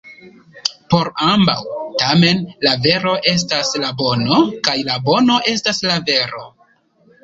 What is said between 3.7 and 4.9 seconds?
la bono, kaj